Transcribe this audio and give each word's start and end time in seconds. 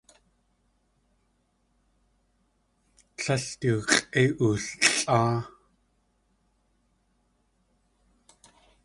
Tlél 3.17 3.45
du 3.59 3.71
x̲ʼéi 3.91 4.27
oollʼáa. 4.45 5.37